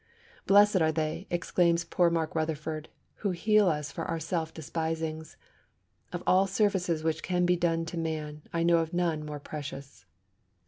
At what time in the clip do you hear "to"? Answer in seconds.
7.85-7.99